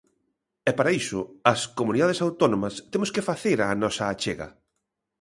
[0.69, 1.21] E para iso
[1.51, 4.47] as comunidades autónomas temos que facer a nosa achega.